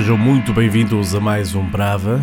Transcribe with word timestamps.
Sejam 0.00 0.16
muito 0.16 0.54
bem-vindos 0.54 1.14
a 1.14 1.20
mais 1.20 1.54
um 1.54 1.62
Brava. 1.62 2.22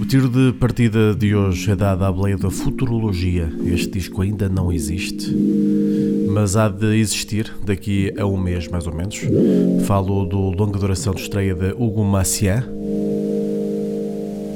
O 0.00 0.04
tiro 0.04 0.28
de 0.28 0.52
partida 0.52 1.12
de 1.12 1.34
hoje 1.34 1.72
é 1.72 1.74
dado 1.74 2.04
à 2.04 2.12
boleia 2.12 2.38
da 2.38 2.48
futurologia. 2.48 3.52
Este 3.66 3.98
disco 3.98 4.22
ainda 4.22 4.48
não 4.48 4.72
existe, 4.72 5.36
mas 6.30 6.54
há 6.54 6.68
de 6.68 6.96
existir 6.96 7.52
daqui 7.64 8.14
a 8.16 8.24
um 8.24 8.36
mês 8.36 8.68
mais 8.68 8.86
ou 8.86 8.94
menos. 8.94 9.20
Falo 9.84 10.24
do 10.24 10.52
longa 10.52 10.78
duração 10.78 11.12
de 11.12 11.22
estreia 11.22 11.56
de 11.56 11.72
Hugo 11.72 12.04
Maciel. 12.04 12.62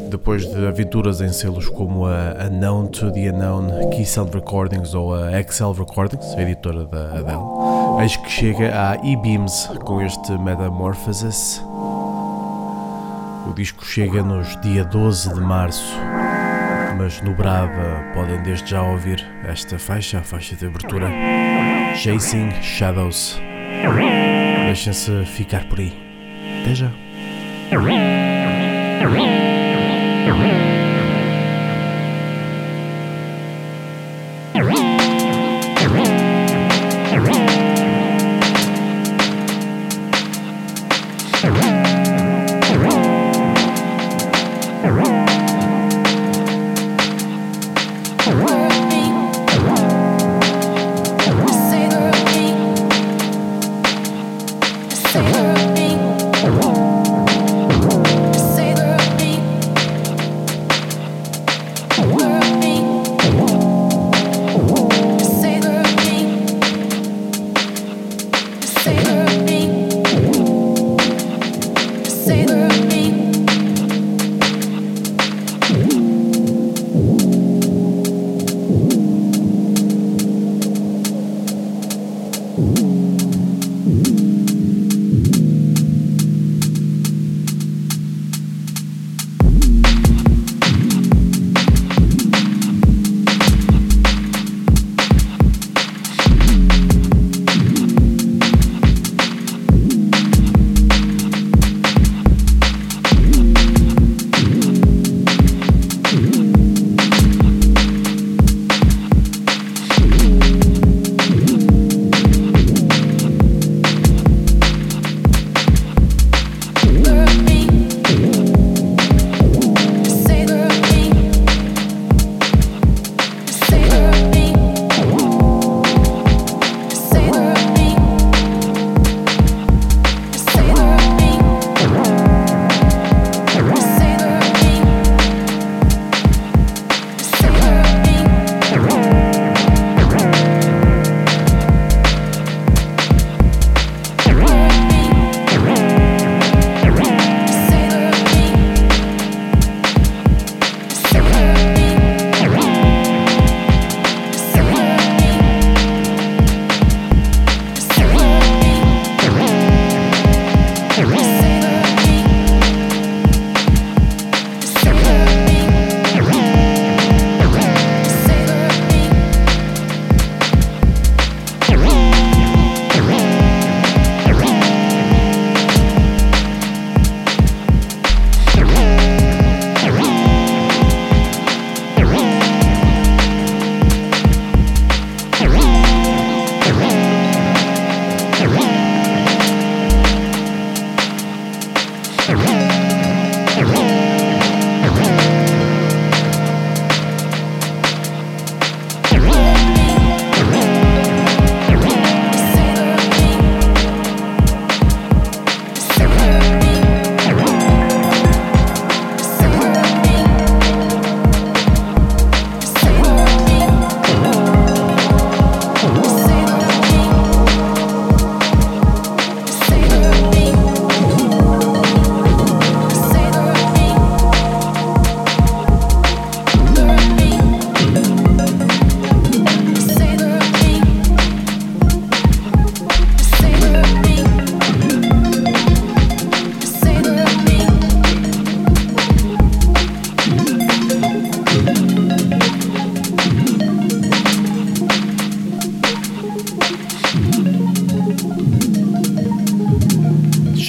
Depois 0.09 0.47
de 0.47 0.67
aventuras 0.69 1.21
em 1.21 1.33
selos 1.33 1.69
como 1.69 2.07
a 2.07 2.47
Unknown 2.49 2.87
to 2.87 3.11
the 3.11 3.33
Unknown, 3.33 3.91
Key 3.91 4.07
Sound 4.07 4.33
Recordings 4.33 4.95
ou 4.95 5.13
a 5.13 5.41
Excel 5.41 5.73
Recordings, 5.73 6.33
a 6.37 6.43
editora 6.43 6.85
da 6.85 7.07
Adele, 7.07 8.03
eis 8.03 8.17
que 8.17 8.31
chega 8.31 8.71
à 8.73 9.05
E-Beams 9.05 9.69
com 9.85 10.01
este 10.01 10.31
Metamorphosis. 10.39 11.61
Disco 13.57 13.87
chega-nos 13.87 14.55
dia 14.61 14.85
12 14.85 15.33
de 15.33 15.41
março, 15.41 15.99
mas 16.99 17.23
no 17.23 17.33
Brava 17.33 18.05
podem 18.13 18.39
desde 18.43 18.73
já 18.73 18.83
ouvir 18.83 19.27
esta 19.47 19.79
faixa, 19.79 20.19
a 20.19 20.23
faixa 20.23 20.55
de 20.55 20.67
abertura 20.67 21.09
Chasing 21.95 22.51
Shadows. 22.61 23.41
Deixem-se 24.67 25.25
ficar 25.25 25.65
por 25.71 25.81
aí. 25.81 25.97
Até 26.61 26.75
já. 26.75 26.91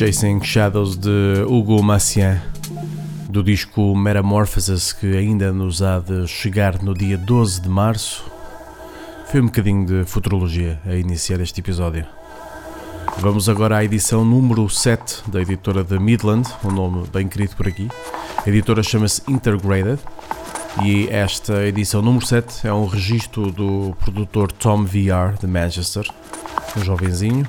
Chasing 0.07 0.41
Shadows 0.41 0.95
de 0.95 1.43
Hugo 1.49 1.83
Massien, 1.83 2.39
do 3.29 3.43
disco 3.43 3.93
Metamorphosis, 3.93 4.93
que 4.93 5.17
ainda 5.17 5.51
nos 5.51 5.81
há 5.81 5.99
de 5.99 6.25
chegar 6.25 6.81
no 6.81 6.93
dia 6.93 7.17
12 7.17 7.59
de 7.59 7.67
março. 7.67 8.23
Foi 9.29 9.41
um 9.41 9.47
bocadinho 9.47 9.85
de 9.85 10.05
futurologia 10.05 10.79
a 10.85 10.95
iniciar 10.95 11.41
este 11.41 11.59
episódio. 11.59 12.05
Vamos 13.17 13.49
agora 13.49 13.75
à 13.75 13.83
edição 13.83 14.23
número 14.23 14.69
7 14.69 15.29
da 15.29 15.41
editora 15.41 15.83
de 15.83 15.99
Midland, 15.99 16.47
um 16.63 16.71
nome 16.71 17.05
bem 17.11 17.27
querido 17.27 17.57
por 17.57 17.67
aqui. 17.67 17.89
A 18.45 18.47
editora 18.47 18.81
chama-se 18.81 19.21
Intergraded 19.27 19.99
e 20.85 21.09
esta 21.09 21.65
edição 21.65 22.01
número 22.01 22.25
7 22.25 22.65
é 22.65 22.71
um 22.71 22.85
registro 22.85 23.51
do 23.51 23.93
produtor 23.99 24.53
Tom 24.53 24.85
VR 24.85 25.37
de 25.37 25.47
Manchester, 25.47 26.09
um 26.77 26.81
jovenzinho 26.81 27.45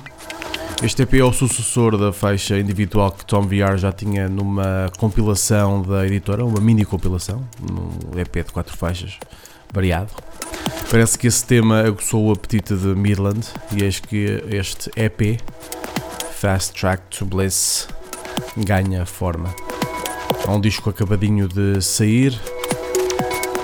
Este 0.81 1.01
EP 1.01 1.15
é 1.15 1.23
o 1.25 1.33
sucessor 1.33 1.97
da 1.97 2.13
faixa 2.13 2.57
individual 2.57 3.11
que 3.11 3.25
Tom 3.25 3.41
VR 3.41 3.75
já 3.75 3.91
tinha 3.91 4.29
numa 4.29 4.89
compilação 4.97 5.81
da 5.81 6.07
editora, 6.07 6.45
uma 6.45 6.61
mini 6.61 6.85
compilação, 6.85 7.45
um 7.61 8.17
EP 8.17 8.45
de 8.45 8.53
quatro 8.53 8.77
faixas, 8.77 9.17
variado. 9.73 10.13
Parece 10.89 11.19
que 11.19 11.27
esse 11.27 11.45
tema 11.45 11.81
aguçou 11.81 12.27
o 12.27 12.31
apetite 12.31 12.75
de 12.75 12.87
Midland 12.95 13.45
e 13.75 13.83
eis 13.83 13.99
que 13.99 14.41
este 14.49 14.89
EP, 14.95 15.41
Fast 16.31 16.79
Track 16.79 17.03
to 17.09 17.25
Bliss, 17.25 17.89
ganha 18.55 19.05
forma. 19.05 19.53
É 20.47 20.49
um 20.49 20.61
disco 20.61 20.89
acabadinho 20.89 21.49
de 21.49 21.81
sair 21.81 22.39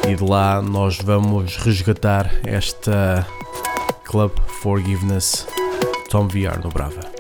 e 0.06 0.15
de 0.15 0.23
lá 0.23 0.61
nós 0.61 0.97
vamos 0.97 1.56
resgatar 1.56 2.29
esta 2.44 3.25
Club 4.03 4.31
Forgiveness 4.61 5.47
Tom 6.07 6.28
VR 6.28 6.63
no 6.63 6.69
Brava. 6.69 7.14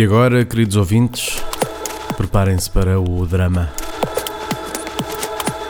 E 0.00 0.02
agora, 0.02 0.46
queridos 0.46 0.76
ouvintes, 0.76 1.44
preparem-se 2.16 2.70
para 2.70 2.98
o 2.98 3.26
drama. 3.26 3.68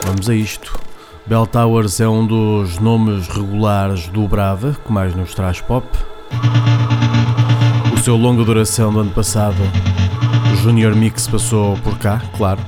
Vamos 0.05 0.29
a 0.29 0.33
isto. 0.33 0.79
Bell 1.27 1.45
Towers 1.45 1.99
é 1.99 2.07
um 2.07 2.25
dos 2.25 2.79
nomes 2.79 3.27
regulares 3.27 4.07
do 4.07 4.25
Brava, 4.29 4.77
que 4.85 4.89
mais 4.89 5.13
nos 5.13 5.35
traz 5.35 5.59
pop. 5.59 5.85
O 7.93 7.97
seu 7.99 8.15
longa 8.15 8.45
duração 8.45 8.93
do 8.93 9.01
ano 9.01 9.11
passado, 9.11 9.61
o 10.53 10.55
Junior 10.55 10.95
Mix 10.95 11.27
passou 11.27 11.75
por 11.79 11.97
cá, 11.97 12.21
claro. 12.37 12.61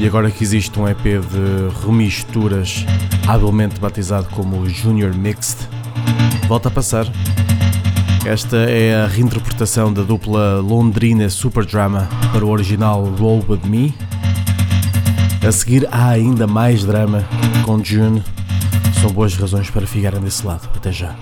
E 0.00 0.08
agora 0.08 0.28
que 0.28 0.42
existe 0.42 0.76
um 0.76 0.88
EP 0.88 1.04
de 1.04 1.86
remisturas, 1.86 2.84
habilmente 3.28 3.78
batizado 3.78 4.26
como 4.32 4.68
Junior 4.68 5.14
Mixed, 5.14 5.68
volta 6.48 6.66
a 6.66 6.72
passar. 6.72 7.06
Esta 8.26 8.56
é 8.56 9.04
a 9.04 9.06
reinterpretação 9.06 9.92
da 9.92 10.02
dupla 10.02 10.58
londrina 10.58 11.30
Super 11.30 11.64
Drama 11.64 12.08
para 12.32 12.44
o 12.44 12.50
original 12.50 13.04
Roll 13.04 13.44
With 13.48 13.60
Me. 13.64 13.94
A 15.46 15.52
seguir 15.52 15.86
há 15.92 16.08
ainda 16.08 16.44
mais 16.44 16.84
drama 16.84 17.24
com 17.64 17.82
June. 17.84 18.20
São 19.00 19.12
boas 19.12 19.36
razões 19.36 19.70
para 19.70 19.86
ficarem 19.86 20.20
desse 20.20 20.44
lado. 20.44 20.68
Até 20.74 20.90
já. 20.90 21.14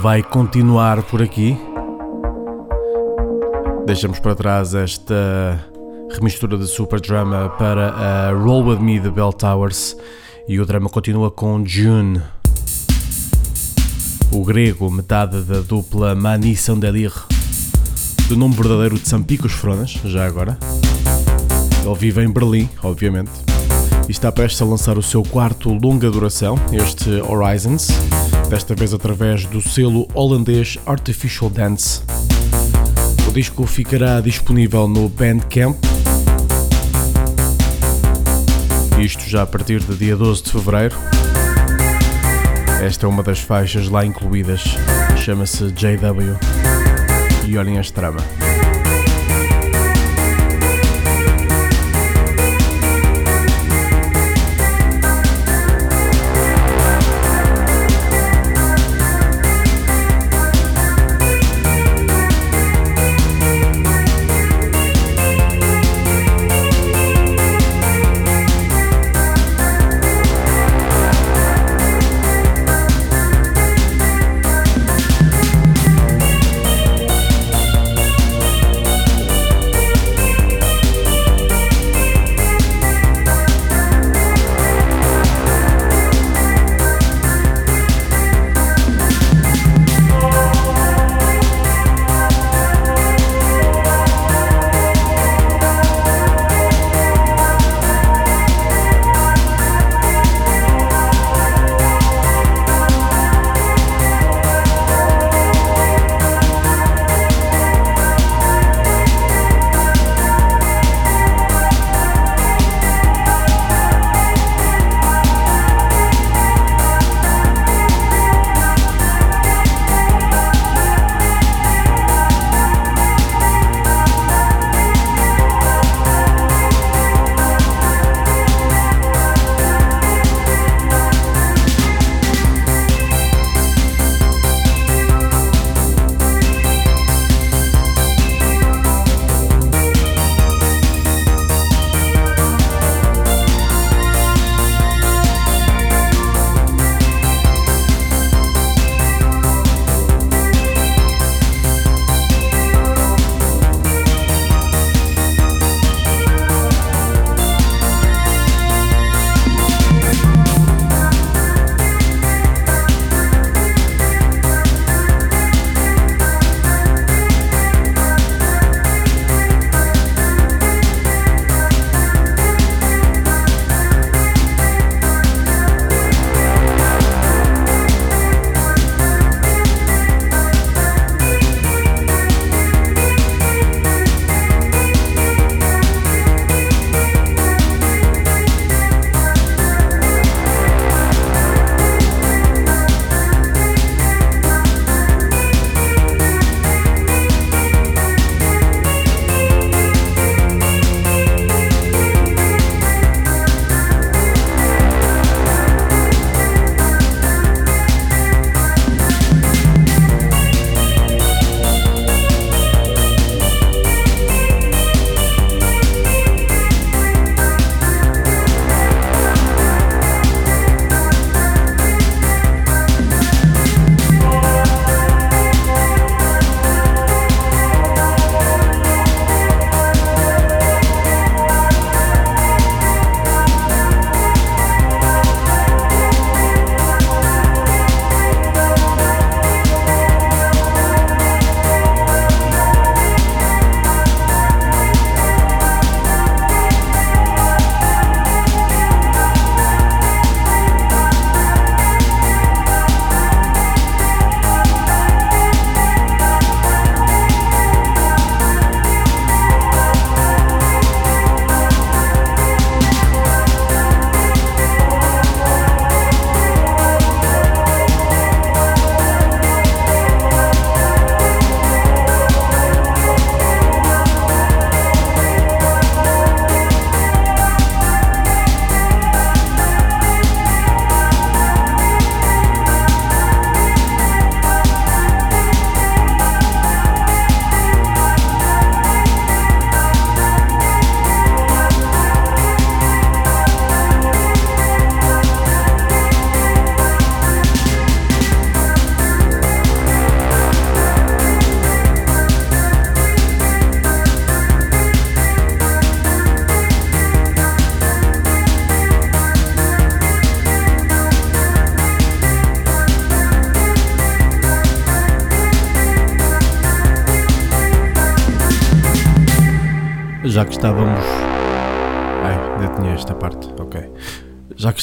Vai 0.00 0.22
continuar 0.22 1.02
por 1.02 1.20
aqui. 1.20 1.58
Deixamos 3.84 4.18
para 4.18 4.34
trás 4.34 4.74
esta 4.74 5.62
remistura 6.14 6.56
de 6.56 6.66
Super 6.66 7.02
Drama 7.02 7.50
para 7.58 7.90
a 7.90 8.32
Roll 8.32 8.68
With 8.68 8.78
Me 8.78 8.98
de 8.98 9.10
Bell 9.10 9.30
Towers 9.30 9.94
e 10.48 10.58
o 10.58 10.64
drama 10.64 10.88
continua 10.88 11.30
com 11.30 11.62
June. 11.66 12.18
O 14.32 14.42
grego, 14.42 14.90
metade 14.90 15.42
da 15.42 15.60
dupla 15.60 16.14
Mani 16.14 16.56
Sandelir, 16.56 17.12
do 18.26 18.36
nome 18.38 18.54
verdadeiro 18.54 18.98
de 18.98 19.06
Sampicos 19.06 19.52
Fronas, 19.52 19.90
já 20.06 20.26
agora. 20.26 20.56
Ele 21.84 21.94
vive 21.94 22.24
em 22.24 22.32
Berlim, 22.32 22.70
obviamente, 22.82 23.32
e 24.08 24.10
está 24.10 24.32
prestes 24.32 24.62
a 24.62 24.64
lançar 24.64 24.96
o 24.96 25.02
seu 25.02 25.22
quarto 25.22 25.70
longa 25.74 26.10
duração, 26.10 26.58
este 26.72 27.20
Horizons, 27.20 27.88
desta 28.50 28.74
vez 28.74 28.92
através 28.92 29.46
do 29.46 29.62
selo 29.62 30.08
holandês 30.12 30.76
Artificial 30.84 31.48
Dance. 31.48 32.02
O 33.28 33.30
disco 33.30 33.64
ficará 33.64 34.20
disponível 34.20 34.88
no 34.88 35.08
Bandcamp, 35.08 35.76
isto 38.98 39.22
já 39.28 39.42
a 39.42 39.46
partir 39.46 39.78
do 39.84 39.94
dia 39.94 40.16
12 40.16 40.42
de 40.42 40.50
fevereiro. 40.50 40.96
Esta 42.82 43.06
é 43.06 43.08
uma 43.08 43.22
das 43.22 43.38
faixas 43.38 43.88
lá 43.88 44.04
incluídas, 44.04 44.64
chama-se 45.16 45.70
JW. 45.70 46.36
E 47.46 47.56
olhem 47.56 47.78
este 47.78 47.92
trama. 47.92 48.18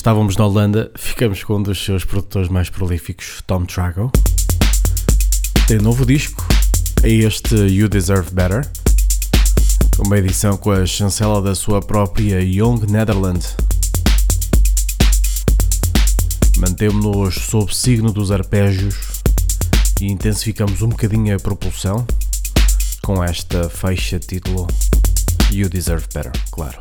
Estávamos 0.07 0.37
na 0.37 0.45
Holanda, 0.45 0.89
ficamos 0.95 1.43
com 1.43 1.57
um 1.57 1.63
dos 1.63 1.83
seus 1.83 2.05
produtores 2.05 2.47
mais 2.47 2.69
prolíficos, 2.69 3.43
Tom 3.45 3.65
Trago. 3.65 4.09
Tem 5.67 5.79
um 5.79 5.81
novo 5.81 6.05
disco, 6.05 6.47
é 7.03 7.09
este 7.09 7.53
You 7.53 7.89
Deserve 7.89 8.31
Better, 8.31 8.65
uma 9.99 10.17
edição 10.17 10.55
com 10.55 10.71
a 10.71 10.85
chancela 10.85 11.41
da 11.41 11.53
sua 11.53 11.81
própria 11.81 12.39
Young 12.41 12.89
Netherland. 12.89 13.45
Mantemos-nos 16.55 17.35
sob 17.35 17.75
signo 17.75 18.13
dos 18.13 18.31
arpejos 18.31 18.95
e 19.99 20.05
intensificamos 20.05 20.81
um 20.81 20.87
bocadinho 20.87 21.35
a 21.35 21.37
propulsão 21.37 22.07
com 23.03 23.21
esta 23.21 23.69
faixa 23.69 24.17
título 24.17 24.67
You 25.51 25.67
Deserve 25.67 26.07
Better, 26.13 26.31
claro. 26.49 26.79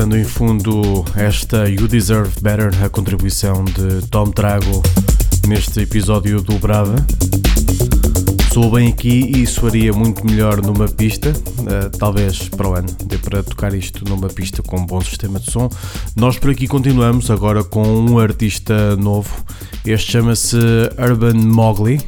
Escutando 0.00 0.16
em 0.16 0.24
fundo 0.24 1.04
esta 1.14 1.68
You 1.68 1.86
Deserve 1.86 2.32
Better, 2.40 2.70
a 2.82 2.88
contribuição 2.88 3.62
de 3.64 4.06
Tom 4.08 4.30
Trago 4.30 4.82
neste 5.46 5.80
episódio 5.80 6.40
do 6.40 6.58
Brava. 6.58 6.96
Sou 8.50 8.70
bem 8.70 8.88
aqui 8.88 9.30
e 9.36 9.46
soaria 9.46 9.92
muito 9.92 10.24
melhor 10.24 10.62
numa 10.62 10.88
pista, 10.88 11.28
uh, 11.30 11.98
talvez 11.98 12.48
para 12.48 12.68
o 12.68 12.74
ano 12.74 12.88
dê 13.04 13.18
para 13.18 13.42
tocar 13.42 13.74
isto 13.74 14.08
numa 14.08 14.28
pista 14.28 14.62
com 14.62 14.78
um 14.78 14.86
bom 14.86 15.02
sistema 15.02 15.38
de 15.38 15.50
som. 15.50 15.68
Nós 16.16 16.38
por 16.38 16.50
aqui 16.50 16.66
continuamos 16.66 17.30
agora 17.30 17.62
com 17.62 17.82
um 17.82 18.18
artista 18.18 18.96
novo, 18.96 19.44
este 19.84 20.12
chama-se 20.12 20.56
Urban 20.98 21.34
Mowgli, 21.34 22.00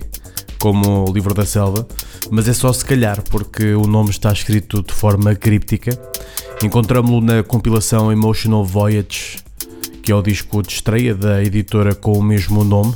como 0.58 1.10
o 1.10 1.12
livro 1.12 1.34
da 1.34 1.44
selva, 1.44 1.86
mas 2.30 2.48
é 2.48 2.54
só 2.54 2.72
se 2.72 2.86
calhar 2.86 3.22
porque 3.28 3.74
o 3.74 3.86
nome 3.86 4.08
está 4.08 4.32
escrito 4.32 4.82
de 4.82 4.94
forma 4.94 5.34
críptica 5.34 5.90
Encontramos-lo 6.62 7.20
na 7.20 7.42
compilação 7.42 8.12
Emotional 8.12 8.64
Voyage, 8.64 9.38
que 10.00 10.12
é 10.12 10.14
o 10.14 10.22
disco 10.22 10.62
de 10.62 10.72
estreia 10.72 11.12
da 11.12 11.42
editora 11.42 11.92
com 11.92 12.12
o 12.12 12.22
mesmo 12.22 12.62
nome 12.62 12.94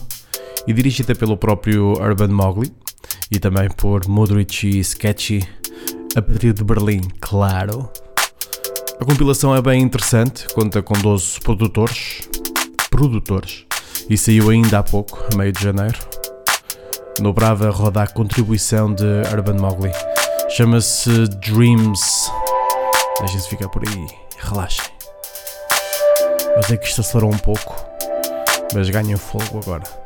e 0.68 0.72
dirigida 0.72 1.16
pelo 1.16 1.37
próprio 1.37 1.94
Urban 1.94 2.29
Mowgli 2.29 2.72
e 3.29 3.40
também 3.40 3.68
por 3.68 4.07
Modric 4.07 4.68
e 4.68 4.79
Sketchy, 4.79 5.46
a 6.14 6.22
partir 6.22 6.52
de 6.52 6.62
Berlim, 6.62 7.00
claro. 7.20 7.90
A 9.00 9.05
compilação 9.05 9.55
é 9.55 9.61
bem 9.61 9.83
interessante, 9.83 10.46
conta 10.55 10.81
com 10.81 10.94
12 10.94 11.40
produtores, 11.40 12.20
produtores, 12.88 13.66
e 14.09 14.16
saiu 14.16 14.48
ainda 14.48 14.79
há 14.79 14.83
pouco, 14.85 15.18
a 15.33 15.37
meio 15.37 15.52
de 15.52 15.64
janeiro. 15.64 15.98
No 17.20 17.33
Brava 17.33 17.68
roda 17.70 18.05
a 18.05 18.07
contribuição 18.07 18.94
de 18.94 19.05
Urban 19.35 19.59
Mowgli. 19.61 19.90
Chama-se 20.50 21.26
Dreams 21.40 22.31
Deixem-se 23.20 23.48
ficar 23.48 23.68
por 23.68 23.83
aí, 23.87 24.07
relaxem. 24.38 24.85
Eu 26.55 26.62
sei 26.62 26.76
que 26.76 26.87
isto 26.87 27.00
acelerou 27.00 27.33
um 27.33 27.38
pouco, 27.38 27.74
mas 28.74 28.90
ganhem 28.90 29.16
fogo 29.16 29.59
agora. 29.62 30.06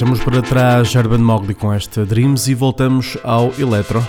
Deixamos 0.00 0.24
para 0.24 0.40
trás 0.40 0.94
Urban 0.94 1.18
Mowgli 1.18 1.52
com 1.52 1.70
esta 1.70 2.06
Dreams 2.06 2.48
e 2.48 2.54
voltamos 2.54 3.18
ao 3.22 3.52
Electro. 3.58 4.02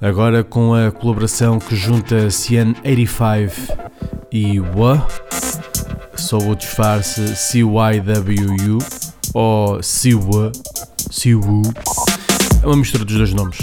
Agora 0.00 0.42
com 0.42 0.72
a 0.72 0.90
colaboração 0.90 1.58
que 1.58 1.76
junta 1.76 2.28
CN85 2.28 3.52
e 4.32 4.58
WA, 4.58 5.06
sob 6.16 6.46
o 6.48 6.54
disfarce 6.54 7.36
CYWU 7.36 8.78
ou 9.34 9.80
CW, 9.80 10.50
CW, 11.10 11.62
é 12.62 12.66
uma 12.66 12.76
mistura 12.76 13.04
dos 13.04 13.14
dois 13.14 13.34
nomes. 13.34 13.58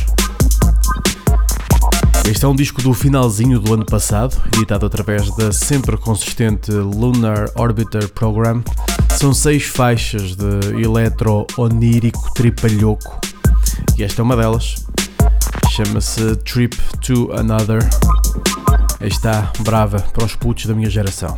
Este 2.30 2.46
é 2.46 2.48
um 2.48 2.56
disco 2.56 2.80
do 2.84 2.94
finalzinho 2.94 3.60
do 3.60 3.74
ano 3.74 3.88
passado, 3.88 4.40
editado 4.56 4.86
através 4.86 5.36
da 5.36 5.52
sempre 5.52 5.98
consistente 5.98 6.70
Lunar 6.70 7.50
Orbiter 7.56 8.08
Program. 8.10 8.62
São 9.20 9.34
seis 9.34 9.66
faixas 9.66 10.34
de 10.34 10.82
eletro 10.82 11.46
onírico 11.58 12.34
tripalhoco 12.34 13.20
e 13.98 14.02
esta 14.02 14.22
é 14.22 14.24
uma 14.24 14.38
delas. 14.38 14.76
Chama-se 15.72 16.38
Trip 16.38 16.78
to 17.02 17.30
Another. 17.34 17.80
Está, 19.02 19.52
brava 19.60 20.00
para 20.00 20.24
os 20.24 20.36
putos 20.36 20.68
da 20.68 20.74
minha 20.74 20.90
geração. 20.90 21.38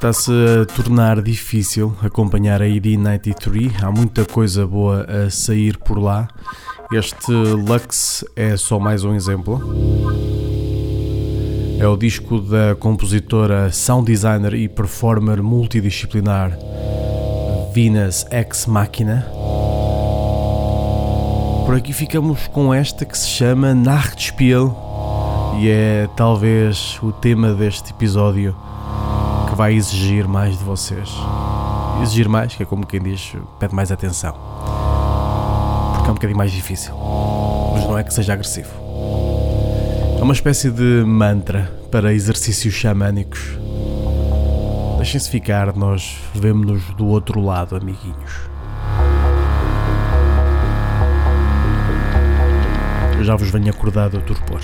Está-se 0.00 0.32
a 0.32 0.64
tornar 0.64 1.20
difícil 1.20 1.94
acompanhar 2.02 2.62
a 2.62 2.64
ED93, 2.64 3.82
há 3.82 3.92
muita 3.92 4.24
coisa 4.24 4.66
boa 4.66 5.04
a 5.04 5.28
sair 5.28 5.76
por 5.76 5.98
lá. 5.98 6.26
Este 6.90 7.30
Lux 7.30 8.24
é 8.34 8.56
só 8.56 8.78
mais 8.78 9.04
um 9.04 9.14
exemplo. 9.14 9.60
É 11.78 11.86
o 11.86 11.98
disco 11.98 12.40
da 12.40 12.74
compositora, 12.76 13.70
sound 13.70 14.10
designer 14.10 14.54
e 14.54 14.70
performer 14.70 15.42
multidisciplinar 15.42 16.56
Venus 17.74 18.24
Ex 18.30 18.64
Machina. 18.64 19.26
Por 21.66 21.74
aqui 21.74 21.92
ficamos 21.92 22.46
com 22.48 22.72
esta 22.72 23.04
que 23.04 23.18
se 23.18 23.28
chama 23.28 23.74
Nachtspiel 23.74 24.74
e 25.60 25.68
é 25.68 26.08
talvez 26.16 26.98
o 27.02 27.12
tema 27.12 27.52
deste 27.52 27.90
episódio 27.90 28.56
vai 29.60 29.74
exigir 29.74 30.26
mais 30.26 30.56
de 30.56 30.64
vocês. 30.64 31.10
Exigir 32.00 32.30
mais, 32.30 32.54
que 32.54 32.62
é 32.62 32.66
como 32.66 32.86
quem 32.86 32.98
diz, 32.98 33.36
pede 33.58 33.74
mais 33.74 33.92
atenção. 33.92 34.32
Porque 35.92 36.08
é 36.08 36.10
um 36.10 36.14
bocadinho 36.14 36.38
mais 36.38 36.50
difícil. 36.50 36.94
Mas 37.74 37.84
não 37.84 37.98
é 37.98 38.02
que 38.02 38.14
seja 38.14 38.32
agressivo. 38.32 38.70
É 40.18 40.22
uma 40.22 40.32
espécie 40.32 40.70
de 40.70 41.04
mantra 41.04 41.70
para 41.90 42.14
exercícios 42.14 42.72
xamânicos. 42.72 43.58
Deixem-se 44.96 45.28
ficar, 45.28 45.76
nós 45.76 46.16
vemos-nos 46.34 46.82
do 46.94 47.06
outro 47.08 47.38
lado, 47.38 47.76
amiguinhos. 47.76 48.32
Eu 53.18 53.24
já 53.24 53.36
vos 53.36 53.50
venho 53.50 53.68
acordar 53.68 54.08
do 54.08 54.22
torpor. 54.22 54.62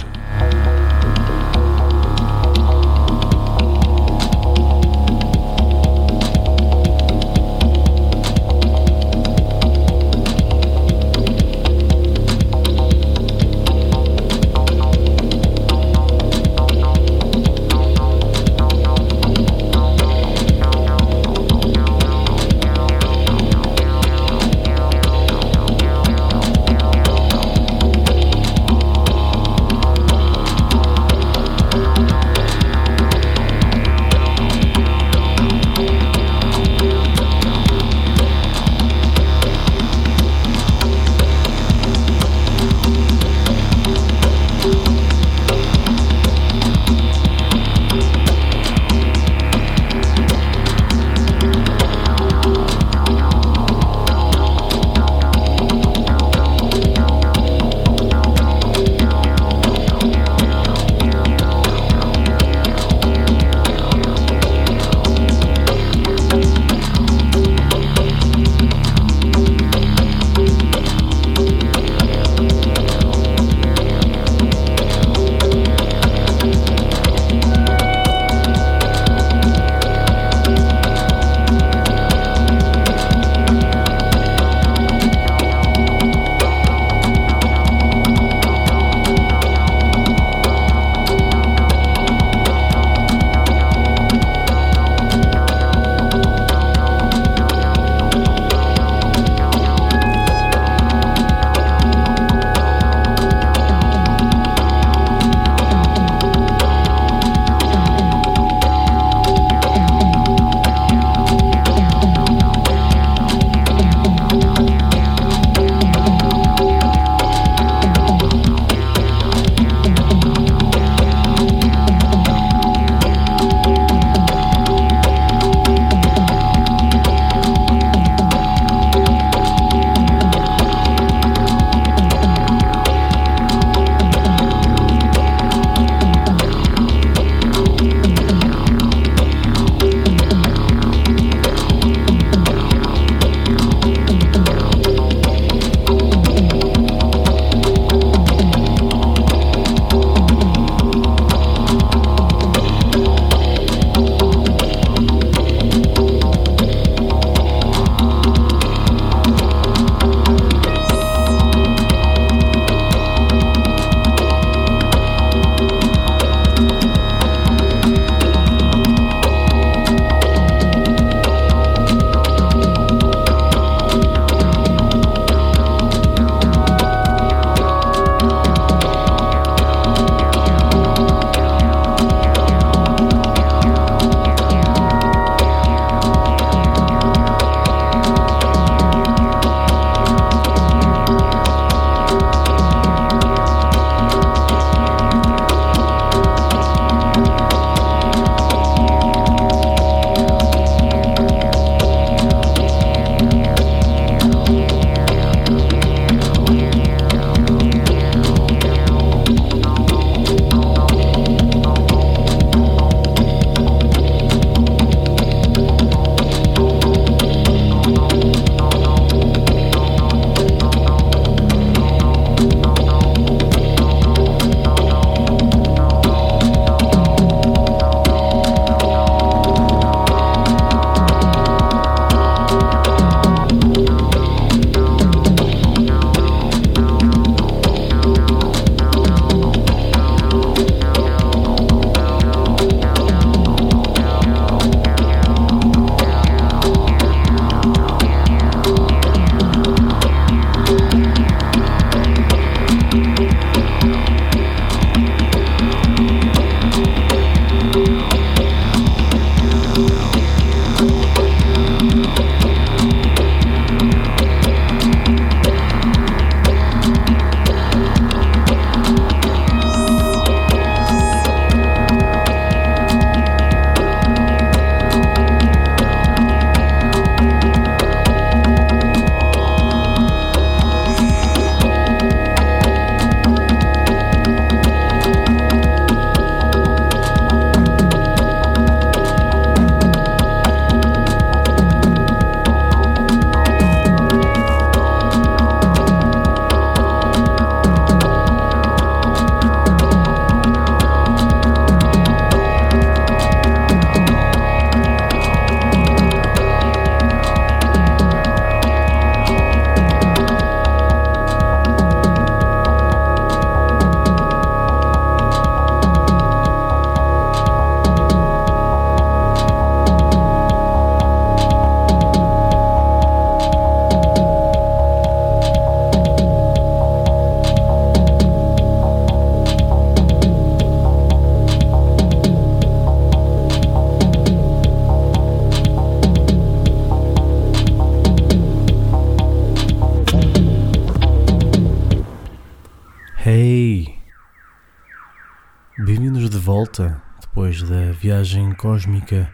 Viagem 348.27 348.53
cósmica 348.55 349.31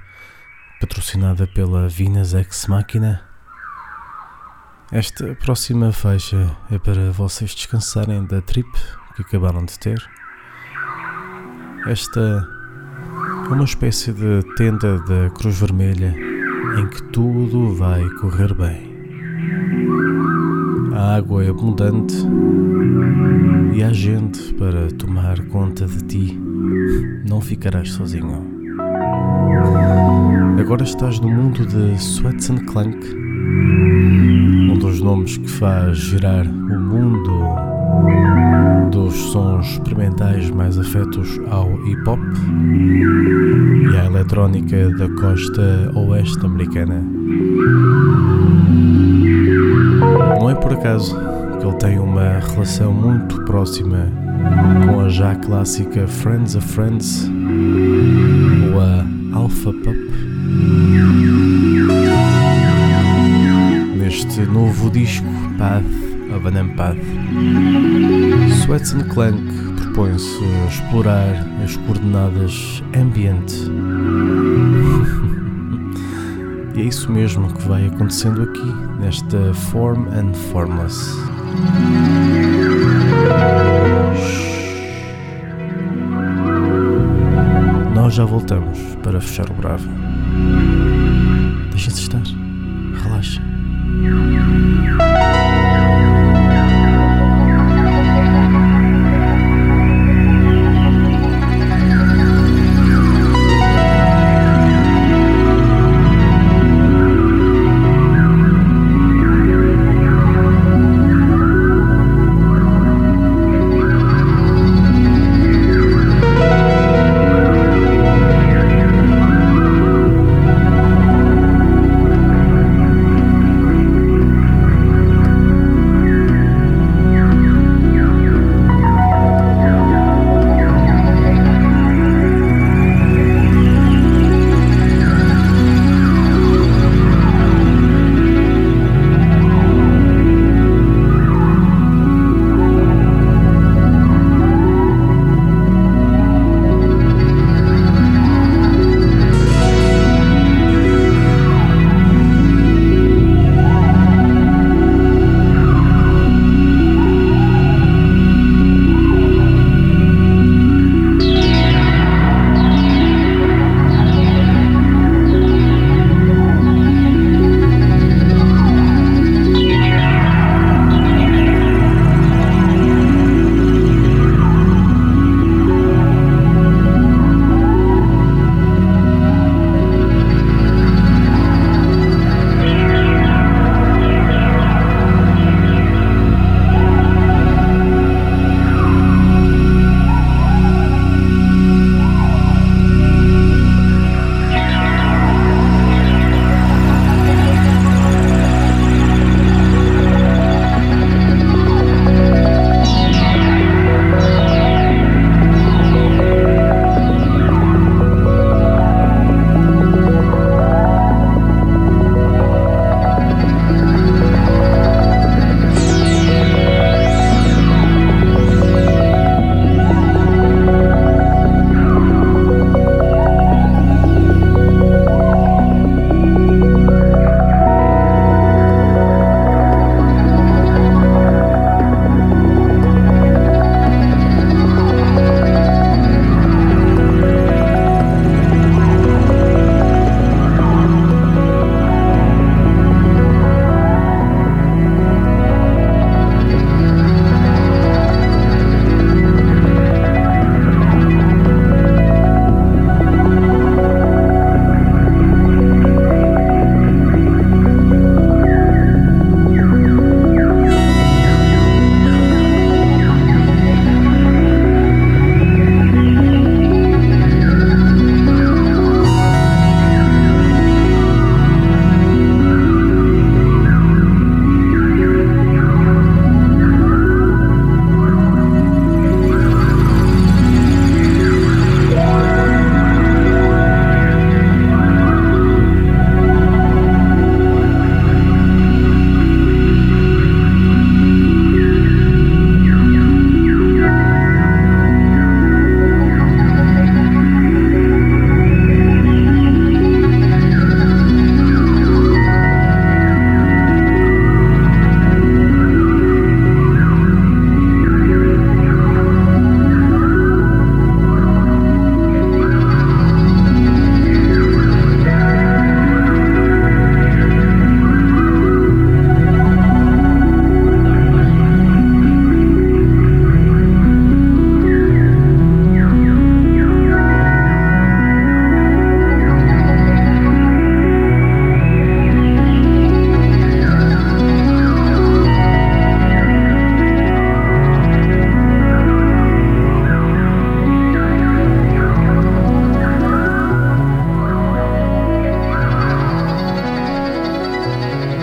patrocinada 0.79 1.47
pela 1.47 1.89
Venus 1.89 2.35
Ex 2.35 2.67
Machina. 2.67 3.23
Esta 4.91 5.35
próxima 5.37 5.91
faixa 5.93 6.55
é 6.71 6.79
para 6.79 7.11
vocês 7.11 7.55
descansarem 7.55 8.27
da 8.27 8.43
trip 8.43 8.69
que 9.17 9.23
acabaram 9.23 9.65
de 9.65 9.79
ter. 9.79 9.99
Esta 11.87 12.47
é 13.47 13.49
uma 13.49 13.65
espécie 13.65 14.13
de 14.13 14.43
tenda 14.57 14.99
da 15.01 15.31
Cruz 15.31 15.59
Vermelha 15.59 16.15
em 16.79 16.87
que 16.91 17.03
tudo 17.05 17.75
vai 17.75 18.07
correr 18.21 18.53
bem. 18.53 18.93
A 20.95 21.17
água 21.17 21.43
é 21.43 21.49
abundante 21.49 22.15
e 23.75 23.83
há 23.83 23.91
gente 23.91 24.53
para 24.55 24.89
tomar 24.99 25.41
conta 25.47 25.87
de 25.87 26.05
ti. 26.05 26.39
Não 27.27 27.41
ficarás 27.41 27.91
sozinho. 27.93 28.62
Agora 30.59 30.85
estás 30.85 31.21
no 31.21 31.29
mundo 31.29 31.67
de 31.67 31.95
Sweats 32.01 32.51
and 32.51 32.65
Clank, 32.67 32.97
um 33.15 34.79
dos 34.79 35.01
nomes 35.01 35.37
que 35.37 35.51
faz 35.51 35.99
girar 35.99 36.47
o 36.47 36.81
mundo 36.81 37.73
dos 38.91 39.15
sons 39.33 39.67
experimentais 39.73 40.51
mais 40.51 40.79
afetos 40.79 41.41
ao 41.51 41.69
hip 41.87 42.09
hop 42.09 42.21
e 43.93 43.97
à 43.97 44.07
eletrónica 44.07 44.89
da 44.91 45.09
costa 45.11 45.91
oeste 45.95 46.45
americana. 46.47 47.03
Não 50.41 50.51
é 50.51 50.55
por 50.55 50.73
acaso 50.73 51.19
que 51.59 51.67
ele 51.67 51.77
tem 51.77 51.99
uma 51.99 52.39
relação 52.39 52.93
muito 52.93 53.43
próxima 53.45 54.09
com 54.87 55.01
a 55.01 55.09
já 55.09 55.35
clássica 55.37 56.07
Friends 56.07 56.55
of 56.55 56.67
Friends 56.67 57.31
a 58.81 59.37
Alpha 59.37 59.73
Pup. 59.73 59.97
Neste 63.97 64.43
novo 64.47 64.91
disco, 64.91 65.27
Path 65.59 65.85
of 66.35 66.47
an 66.49 66.57
Empath, 66.57 66.99
Sweats 68.65 68.93
and 68.93 69.09
Clank 69.09 69.41
propõe-se 69.77 70.45
a 70.45 70.67
explorar 70.67 71.47
as 71.63 71.77
coordenadas 71.77 72.83
ambient. 72.95 73.53
e 76.75 76.81
é 76.81 76.85
isso 76.85 77.11
mesmo 77.13 77.53
que 77.53 77.69
vai 77.69 77.87
acontecendo 77.87 78.43
aqui, 78.43 78.73
nesta 79.01 79.53
Form 79.55 80.07
and 80.09 80.35
Formless. 80.51 80.99
Nós 88.13 88.19
já 88.19 88.25
voltamos 88.27 88.79
para 89.03 89.19
fechar 89.23 89.51
o 89.51 89.55
Bravo. 89.55 89.89
Deixem-se 91.71 92.03
estar. 92.03 92.21
Relaxa. 93.03 93.41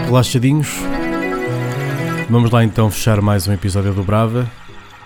Relaxadinhos. 0.09 0.67
Vamos 2.31 2.49
lá 2.49 2.63
então 2.63 2.89
fechar 2.89 3.21
mais 3.21 3.47
um 3.47 3.53
episódio 3.53 3.93
do 3.93 4.03
Brava. 4.03 4.49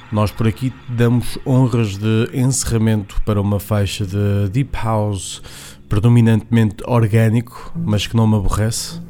Nós 0.09 0.31
por 0.31 0.47
aqui 0.47 0.71
damos 0.87 1.37
honras 1.45 1.97
de 1.97 2.29
encerramento 2.33 3.21
para 3.25 3.41
uma 3.41 3.59
faixa 3.59 4.05
de 4.05 4.49
Deep 4.49 4.71
House 4.81 5.41
predominantemente 5.89 6.77
orgânico, 6.87 7.73
mas 7.75 8.07
que 8.07 8.15
não 8.15 8.25
me 8.25 8.37
aborrece. 8.37 9.01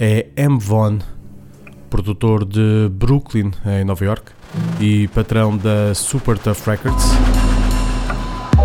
É 0.00 0.26
M. 0.36 0.58
Von, 0.58 0.98
produtor 1.88 2.44
de 2.44 2.88
Brooklyn, 2.90 3.52
em 3.64 3.84
Nova 3.84 4.04
York, 4.04 4.32
e 4.80 5.06
patrão 5.08 5.56
da 5.56 5.94
Super 5.94 6.36
Tough 6.36 6.66
Records 6.66 7.41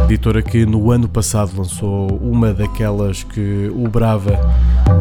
editora 0.05 0.41
que 0.41 0.65
no 0.65 0.91
ano 0.91 1.07
passado 1.07 1.51
lançou 1.57 2.07
uma 2.21 2.53
daquelas 2.53 3.23
que 3.23 3.71
o 3.75 3.87
Brava 3.87 4.39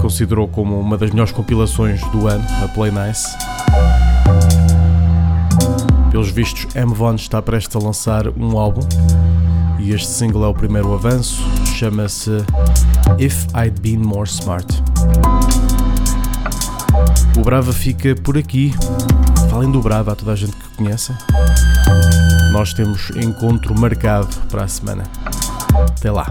considerou 0.01 0.49
como 0.49 0.79
uma 0.79 0.99
das 0.99 1.11
melhores 1.11 1.33
compilações 1.33 2.01
do 2.11 2.27
ano, 2.27 2.45
a 2.63 2.69
Play 2.69 2.91
Nice. 2.91 3.37
Pelos 6.11 6.31
vistos, 6.31 6.75
M. 6.75 6.95
Von 6.95 7.15
está 7.15 7.41
prestes 7.41 7.77
a 7.77 7.79
lançar 7.79 8.29
um 8.29 8.59
álbum 8.59 8.87
e 9.79 9.93
este 9.93 10.09
single 10.09 10.45
é 10.45 10.49
o 10.49 10.55
primeiro 10.55 10.93
avanço, 10.93 11.43
chama-se 11.77 12.31
If 13.19 13.47
I'd 13.55 13.81
Been 13.81 13.99
More 13.99 14.29
Smart. 14.29 14.67
O 17.37 17.43
Brava 17.43 17.73
fica 17.73 18.15
por 18.15 18.39
aqui. 18.39 18.73
Falem 19.51 19.71
do 19.71 19.81
Brava 19.81 20.13
a 20.13 20.17
toda 20.17 20.33
a 20.33 20.37
gente 20.37 20.57
que 20.57 20.77
conhece. 20.77 21.13
Nós 22.57 22.73
temos 22.73 23.11
encontro 23.11 23.79
marcado 23.79 24.35
para 24.49 24.65
a 24.65 24.69
semana. 24.69 25.03
Até 25.75 26.11
lá. 26.11 26.25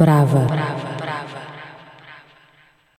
Brava. 0.00 0.59